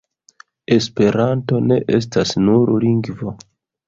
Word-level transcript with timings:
Esperanto 0.75 1.59
ne 1.65 1.77
estas 1.97 2.31
nur 2.47 2.73
lingvo. 2.85 3.35